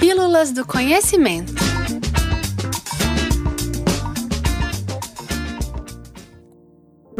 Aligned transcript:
Pílulas 0.00 0.50
do 0.50 0.64
Conhecimento. 0.64 1.69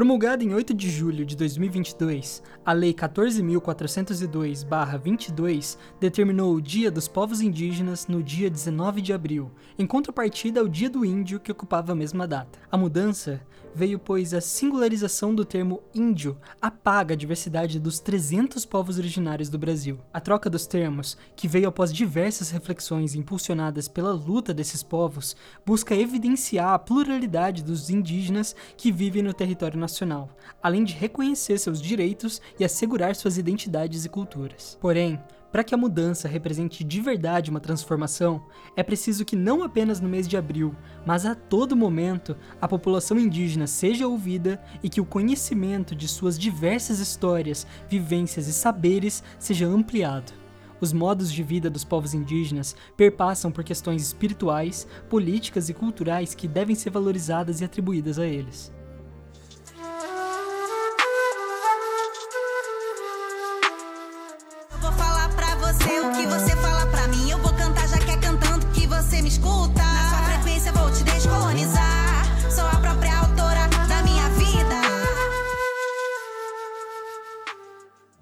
Promulgada 0.00 0.42
em 0.42 0.54
8 0.54 0.72
de 0.72 0.88
julho 0.88 1.26
de 1.26 1.36
2022, 1.36 2.42
a 2.64 2.72
Lei 2.72 2.94
14.402-22 2.94 5.76
determinou 6.00 6.54
o 6.54 6.62
Dia 6.62 6.90
dos 6.90 7.06
Povos 7.06 7.42
Indígenas 7.42 8.06
no 8.06 8.22
dia 8.22 8.48
19 8.48 9.02
de 9.02 9.12
abril, 9.12 9.50
em 9.78 9.86
contrapartida 9.86 10.58
ao 10.58 10.68
Dia 10.68 10.88
do 10.88 11.04
Índio 11.04 11.38
que 11.38 11.52
ocupava 11.52 11.92
a 11.92 11.94
mesma 11.94 12.26
data. 12.26 12.58
A 12.72 12.78
mudança 12.78 13.42
veio 13.74 13.98
pois 13.98 14.34
a 14.34 14.40
singularização 14.40 15.34
do 15.34 15.44
termo 15.44 15.82
índio 15.94 16.36
apaga 16.60 17.14
a 17.14 17.16
diversidade 17.16 17.78
dos 17.78 18.00
300 18.00 18.64
povos 18.64 18.98
originários 18.98 19.48
do 19.48 19.58
Brasil. 19.58 19.98
A 20.12 20.20
troca 20.20 20.50
dos 20.50 20.66
termos, 20.66 21.16
que 21.36 21.46
veio 21.46 21.68
após 21.68 21.92
diversas 21.92 22.50
reflexões 22.50 23.14
impulsionadas 23.14 23.86
pela 23.86 24.12
luta 24.12 24.52
desses 24.52 24.82
povos, 24.82 25.36
busca 25.64 25.94
evidenciar 25.94 26.70
a 26.70 26.78
pluralidade 26.78 27.62
dos 27.62 27.90
indígenas 27.90 28.56
que 28.76 28.90
vivem 28.90 29.22
no 29.22 29.34
território 29.34 29.78
nacional, 29.78 29.89
além 30.62 30.84
de 30.84 30.94
reconhecer 30.94 31.58
seus 31.58 31.80
direitos 31.80 32.40
e 32.58 32.64
assegurar 32.64 33.14
suas 33.16 33.38
identidades 33.38 34.04
e 34.04 34.08
culturas. 34.08 34.78
Porém, 34.80 35.18
para 35.52 35.64
que 35.64 35.74
a 35.74 35.78
mudança 35.78 36.28
represente 36.28 36.84
de 36.84 37.00
verdade 37.00 37.50
uma 37.50 37.58
transformação, 37.58 38.44
é 38.76 38.82
preciso 38.82 39.24
que 39.24 39.34
não 39.34 39.64
apenas 39.64 40.00
no 40.00 40.08
mês 40.08 40.28
de 40.28 40.36
abril, 40.36 40.74
mas 41.04 41.26
a 41.26 41.34
todo 41.34 41.76
momento, 41.76 42.36
a 42.60 42.68
população 42.68 43.18
indígena 43.18 43.66
seja 43.66 44.06
ouvida 44.06 44.62
e 44.82 44.88
que 44.88 45.00
o 45.00 45.04
conhecimento 45.04 45.94
de 45.94 46.06
suas 46.06 46.38
diversas 46.38 47.00
histórias, 47.00 47.66
vivências 47.88 48.46
e 48.46 48.52
saberes 48.52 49.24
seja 49.38 49.66
ampliado. 49.66 50.32
Os 50.80 50.92
modos 50.92 51.30
de 51.30 51.42
vida 51.42 51.68
dos 51.68 51.84
povos 51.84 52.14
indígenas 52.14 52.74
perpassam 52.96 53.50
por 53.52 53.64
questões 53.64 54.02
espirituais, 54.02 54.86
políticas 55.10 55.68
e 55.68 55.74
culturais 55.74 56.34
que 56.34 56.48
devem 56.48 56.74
ser 56.74 56.90
valorizadas 56.90 57.60
e 57.60 57.64
atribuídas 57.64 58.18
a 58.18 58.26
eles. 58.26 58.72
Escuta. 69.30 69.80
Na 69.80 70.08
sua 70.08 70.22
frequência 70.24 70.72
vou 70.72 70.90
te 70.90 71.04
descolonizar. 71.04 72.50
Sou 72.50 72.66
a 72.66 72.76
própria 72.80 73.16
autora 73.16 73.68
da 73.88 74.02
minha 74.02 74.28
vida. 74.30 74.80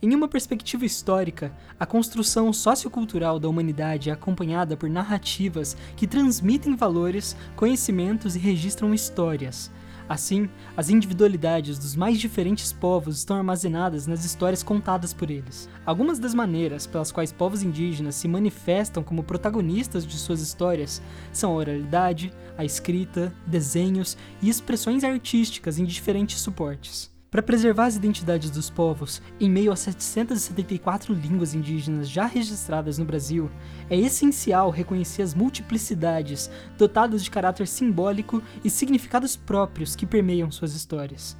Em 0.00 0.14
uma 0.14 0.28
perspectiva 0.28 0.86
histórica, 0.86 1.52
a 1.78 1.84
construção 1.84 2.50
sociocultural 2.54 3.38
da 3.38 3.48
humanidade 3.48 4.08
é 4.08 4.12
acompanhada 4.14 4.78
por 4.78 4.88
narrativas 4.88 5.76
que 5.94 6.06
transmitem 6.06 6.74
valores, 6.74 7.36
conhecimentos 7.54 8.34
e 8.34 8.38
registram 8.38 8.94
histórias. 8.94 9.70
Assim, 10.08 10.48
as 10.76 10.90
individualidades 10.90 11.78
dos 11.78 11.96
mais 11.96 12.18
diferentes 12.18 12.72
povos 12.72 13.18
estão 13.18 13.36
armazenadas 13.36 14.06
nas 14.06 14.24
histórias 14.24 14.62
contadas 14.62 15.14
por 15.14 15.30
eles. 15.30 15.68
Algumas 15.86 16.18
das 16.18 16.34
maneiras 16.34 16.86
pelas 16.86 17.10
quais 17.10 17.32
povos 17.32 17.62
indígenas 17.62 18.14
se 18.14 18.28
manifestam 18.28 19.02
como 19.02 19.24
protagonistas 19.24 20.06
de 20.06 20.16
suas 20.16 20.40
histórias 20.40 21.00
são 21.32 21.52
a 21.52 21.56
oralidade, 21.56 22.32
a 22.58 22.64
escrita, 22.64 23.32
desenhos 23.46 24.16
e 24.42 24.48
expressões 24.48 25.04
artísticas 25.04 25.78
em 25.78 25.84
diferentes 25.84 26.40
suportes. 26.40 27.13
Para 27.34 27.42
preservar 27.42 27.86
as 27.86 27.96
identidades 27.96 28.48
dos 28.48 28.70
povos, 28.70 29.20
em 29.40 29.50
meio 29.50 29.72
a 29.72 29.76
774 29.76 31.12
línguas 31.12 31.52
indígenas 31.52 32.08
já 32.08 32.26
registradas 32.26 32.96
no 32.96 33.04
Brasil, 33.04 33.50
é 33.90 33.98
essencial 33.98 34.70
reconhecer 34.70 35.22
as 35.22 35.34
multiplicidades 35.34 36.48
dotadas 36.78 37.24
de 37.24 37.32
caráter 37.32 37.66
simbólico 37.66 38.40
e 38.62 38.70
significados 38.70 39.34
próprios 39.34 39.96
que 39.96 40.06
permeiam 40.06 40.48
suas 40.52 40.76
histórias. 40.76 41.36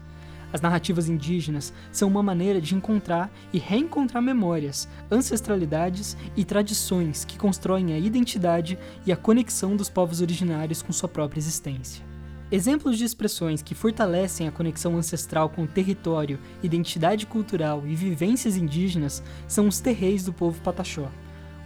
As 0.52 0.61
narrativas 0.61 1.08
indígenas 1.08 1.73
são 1.92 2.08
uma 2.08 2.24
maneira 2.24 2.61
de 2.61 2.74
encontrar 2.74 3.30
e 3.52 3.58
reencontrar 3.61 4.20
memórias, 4.20 4.89
ancestralidades 5.13 6.17
e 6.36 6.45
tradições 6.45 7.24
que 7.24 7.39
constroem 7.39 7.92
a 7.92 7.98
identidade 8.01 8.77
e 9.07 9.13
a 9.13 9.17
conexão 9.17 9.77
dos 9.77 9.89
povos 9.89 10.20
originários 10.20 10.83
com 10.83 10.92
sua 10.92 11.08
própria 11.08 11.39
existência. 11.39 12.14
Exemplos 12.55 12.97
de 12.97 13.05
expressões 13.05 13.63
que 13.63 13.75
fortalecem 13.75 14.47
a 14.47 14.53
conexão 14.53 14.97
ancestral 14.97 15.48
com 15.48 15.65
o 15.65 15.67
território, 15.67 16.39
identidade 16.63 17.27
cultural 17.27 17.83
e 17.85 17.97
vivências 17.97 18.57
indígenas 18.57 19.25
são 19.48 19.67
os 19.67 19.81
terreis 19.81 20.25
do 20.25 20.33
povo 20.33 20.61
pataxó. 20.61 21.11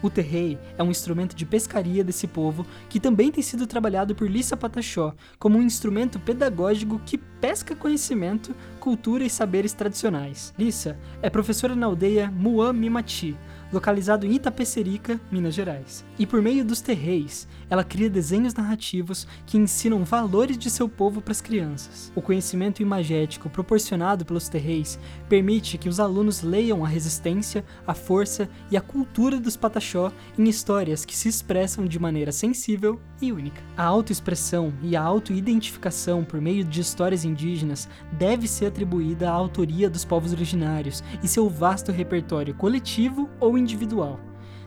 O 0.01 0.09
terrei 0.09 0.59
é 0.79 0.83
um 0.83 0.91
instrumento 0.91 1.37
de 1.37 1.45
pescaria 1.45 2.03
desse 2.03 2.27
povo 2.27 2.65
que 2.89 2.99
também 2.99 3.31
tem 3.31 3.43
sido 3.43 3.67
trabalhado 3.67 4.15
por 4.15 4.31
Lissa 4.31 4.57
Pataxó 4.57 5.13
como 5.39 5.59
um 5.59 5.63
instrumento 5.63 6.19
pedagógico 6.19 6.99
que 7.05 7.19
pesca 7.19 7.77
conhecimento, 7.77 8.57
cultura 8.81 9.25
e 9.25 9.29
saberes 9.29 9.75
tradicionais. 9.75 10.55
Lissa 10.59 10.99
é 11.21 11.29
professora 11.29 11.77
na 11.77 11.85
aldeia 11.85 12.31
Muamimati, 12.31 13.37
localizado 13.73 14.27
em 14.27 14.35
Itapecerica, 14.35 15.21
Minas 15.31 15.55
Gerais. 15.55 16.05
E 16.19 16.27
por 16.27 16.41
meio 16.41 16.65
dos 16.65 16.81
terreis, 16.81 17.47
ela 17.69 17.85
cria 17.85 18.09
desenhos 18.09 18.55
narrativos 18.55 19.27
que 19.47 19.59
ensinam 19.59 20.05
valores 20.05 20.57
de 20.57 20.71
seu 20.71 20.89
povo 20.89 21.21
para 21.21 21.33
as 21.33 21.41
crianças. 21.41 22.13
O 22.15 22.23
conhecimento 22.23 22.83
imagético 22.83 23.51
proporcionado 23.51 24.25
pelos 24.25 24.49
terreis 24.49 24.99
permite 25.29 25.77
que 25.77 25.89
os 25.89 26.01
alunos 26.01 26.43
leiam 26.43 26.85
a 26.85 26.89
resistência, 26.89 27.65
a 27.87 27.95
força 27.95 28.49
e 28.71 28.77
a 28.77 28.81
cultura 28.81 29.39
dos 29.39 29.57
pataxó 29.57 30.13
em 30.39 30.49
histórias 30.49 31.05
que 31.05 31.17
se 31.17 31.29
expressam 31.29 31.85
de 31.85 31.99
maneira 31.99 32.33
sensível 32.33 33.01
e 33.21 33.33
única. 33.33 33.61
A 33.77 33.85
autoexpressão 33.85 34.73
e 34.83 34.97
a 34.97 35.03
autoidentificação 35.03 36.25
por 36.25 36.41
meio 36.41 36.65
de 36.65 36.81
histórias 36.81 37.25
indígenas 37.25 37.89
deve 38.13 38.47
ser 38.47 38.67
atribuída 38.67 39.29
à 39.29 39.33
autoria 39.33 39.91
dos 39.91 40.05
povos 40.05 40.33
originários 40.33 41.03
e 41.23 41.29
seu 41.29 41.49
vasto 41.49 41.93
repertório 41.93 42.55
coletivo 42.55 43.29
ou 43.41 43.58
individual. 43.59 44.19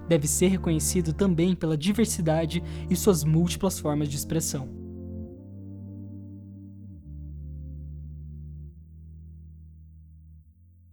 Deve 0.07 0.28
ser 0.28 0.47
reconhecido 0.47 1.13
também 1.13 1.56
pela 1.56 1.78
diversidade 1.78 2.62
e 2.90 2.96
suas 2.96 3.24
múltiplas 3.24 3.79
formas 3.79 4.09
de 4.09 4.18
expressão. 4.18 4.81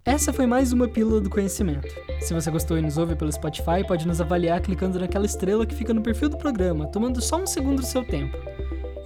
Essa 0.05 0.33
foi 0.33 0.47
mais 0.47 0.73
uma 0.73 0.89
Pílula 0.89 1.21
do 1.21 1.29
Conhecimento. 1.29 1.89
Se 2.21 2.33
você 2.33 2.51
gostou 2.51 2.79
e 2.79 2.83
nos 2.83 2.97
ouve 2.97 3.15
pelo 3.15 3.31
Spotify, 3.31 3.87
pode 3.87 4.07
nos 4.07 4.21
avaliar 4.21 4.61
clicando 4.61 4.99
naquela 4.99 5.27
estrela 5.27 5.67
que 5.67 5.75
fica 5.75 5.93
no 5.93 6.01
perfil 6.01 6.31
do 6.31 6.39
programa, 6.39 6.87
tomando 6.87 7.21
só 7.21 7.37
um 7.37 7.47
segundo 7.47 7.81
do 7.81 7.87
seu 7.87 8.03
tempo. 8.03 8.37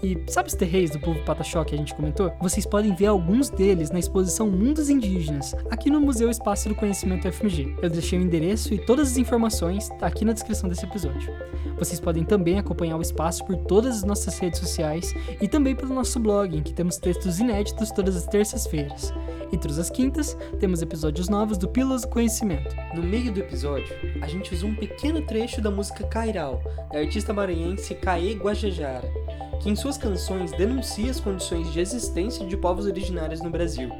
E 0.02 0.18
sabe 0.26 0.48
os 0.48 0.54
terreis 0.56 0.90
do 0.90 0.98
povo 0.98 1.22
Pataxó 1.24 1.62
que 1.62 1.76
a 1.76 1.78
gente 1.78 1.94
comentou? 1.94 2.32
Vocês 2.40 2.66
podem 2.66 2.92
ver 2.92 3.06
alguns 3.06 3.48
deles 3.48 3.92
na 3.92 4.00
exposição 4.00 4.50
Mundos 4.50 4.90
Indígenas, 4.90 5.54
aqui 5.70 5.90
no 5.90 6.00
Museu 6.00 6.28
Espaço 6.28 6.68
do 6.68 6.74
Conhecimento 6.74 7.30
FMG. 7.30 7.76
Eu 7.80 7.88
deixei 7.88 8.18
o 8.18 8.22
endereço 8.22 8.74
e 8.74 8.78
todas 8.78 9.12
as 9.12 9.16
informações 9.16 9.90
aqui 10.00 10.24
na 10.24 10.32
descrição 10.32 10.68
desse 10.68 10.84
episódio. 10.84 11.32
Vocês 11.78 12.00
podem 12.00 12.24
também 12.24 12.58
acompanhar 12.58 12.96
o 12.96 13.02
espaço 13.02 13.44
por 13.44 13.56
todas 13.56 13.98
as 13.98 14.02
nossas 14.02 14.38
redes 14.40 14.58
sociais 14.58 15.14
e 15.40 15.46
também 15.46 15.76
pelo 15.76 15.94
nosso 15.94 16.18
blog, 16.18 16.56
em 16.56 16.62
que 16.64 16.74
temos 16.74 16.96
textos 16.96 17.38
inéditos 17.38 17.92
todas 17.92 18.16
as 18.16 18.26
terças-feiras. 18.26 19.14
E 19.52 19.58
todas 19.58 19.78
as 19.78 19.90
quintas, 19.90 20.36
temos 20.58 20.80
episódios 20.80 21.28
novos 21.28 21.58
do 21.58 21.68
Pílulas 21.68 22.02
do 22.02 22.08
Conhecimento. 22.08 22.74
No 22.94 23.02
meio 23.02 23.30
do 23.30 23.38
episódio, 23.38 23.94
a 24.22 24.26
gente 24.26 24.54
usou 24.54 24.70
um 24.70 24.74
pequeno 24.74 25.20
trecho 25.26 25.60
da 25.60 25.70
música 25.70 26.06
Cairal, 26.06 26.62
da 26.90 26.98
artista 26.98 27.34
maranhense 27.34 27.94
Caê 27.94 28.32
Guajajara, 28.32 29.12
que 29.62 29.70
em 29.70 29.76
suas 29.76 29.96
canções 29.96 30.50
denuncia 30.52 31.10
as 31.10 31.20
condições 31.20 31.72
de 31.72 31.78
existência 31.78 32.44
de 32.44 32.56
povos 32.56 32.84
originários 32.84 33.40
no 33.40 33.48
Brasil. 33.48 33.90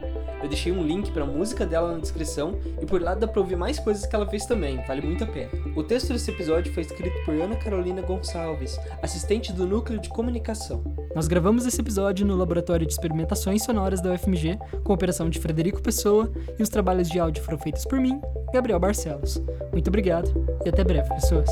Eu 0.43 0.49
deixei 0.49 0.73
um 0.73 0.85
link 0.85 1.13
para 1.13 1.23
a 1.23 1.27
música 1.27 1.65
dela 1.65 1.93
na 1.93 1.99
descrição 2.01 2.59
e 2.81 2.85
por 2.85 3.01
lá 3.01 3.15
dá 3.15 3.29
para 3.29 3.41
ouvir 3.41 3.55
mais 3.55 3.79
coisas 3.79 4.05
que 4.05 4.15
ela 4.15 4.27
fez 4.27 4.45
também, 4.45 4.85
vale 4.89 5.01
muito 5.01 5.23
a 5.23 5.27
pena. 5.27 5.51
O 5.77 5.85
texto 5.85 6.13
desse 6.13 6.33
episódio 6.33 6.73
foi 6.75 6.83
escrito 6.83 7.25
por 7.25 7.35
Ana 7.35 7.55
Carolina 7.55 8.03
Gonçalves, 8.03 8.77
assistente 9.01 9.53
do 9.53 9.65
Núcleo 9.65 10.01
de 10.01 10.09
Comunicação. 10.09 10.83
Nós 11.15 11.29
gravamos 11.29 11.65
esse 11.65 11.81
episódio 11.81 12.27
no 12.27 12.37
Laboratório 12.37 12.85
de 12.85 12.93
Experimentações 12.93 13.63
Sonoras 13.63 14.01
da 14.01 14.13
UFMG, 14.13 14.59
com 14.83 14.93
a 14.93 14.97
operação 14.97 15.31
de 15.31 15.39
Frederico 15.39 15.81
Pessoa, 15.81 16.33
e 16.59 16.63
os 16.63 16.69
trabalhos 16.69 17.09
de 17.09 17.21
áudio 17.21 17.45
foram 17.45 17.59
feitos 17.59 17.85
por 17.85 18.01
mim, 18.01 18.21
Gabriel 18.53 18.81
Barcelos. 18.81 19.41
Muito 19.71 19.87
obrigado 19.87 20.29
e 20.67 20.69
até 20.69 20.83
breve, 20.83 21.09
pessoas. 21.15 21.49